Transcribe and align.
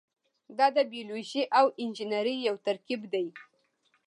دا 0.57 0.67
د 0.77 0.79
بیولوژي 0.91 1.43
او 1.59 1.65
انجنیری 1.83 2.35
یو 2.47 2.55
ترکیب 2.67 3.01
دی. 3.13 3.27